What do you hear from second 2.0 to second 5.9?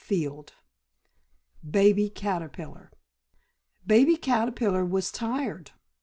Caterpillar Baby Caterpillar was tired.